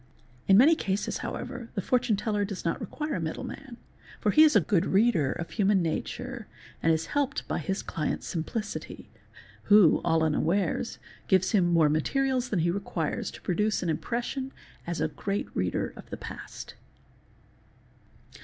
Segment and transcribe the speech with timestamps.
[0.47, 3.77] In many cases however the fortune teller does not require a middleman,
[4.19, 6.47] for he is a good reader of human nature
[6.81, 9.11] and— is helped by his client's simplicity,
[9.65, 14.51] who, all unawares, gives him more— materials than he requires to produce an impression
[14.87, 16.73] as a great reader of— the past.